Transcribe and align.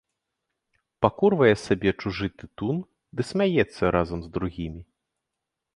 Пакурвае 1.05 1.51
сабе 1.65 1.91
чужы 2.05 2.27
тытун 2.41 2.77
ды 3.19 3.29
смяецца 3.35 3.83
разам 3.99 4.19
з 4.27 4.37
другімі. 4.39 4.81